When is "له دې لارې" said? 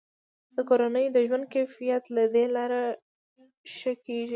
2.15-2.81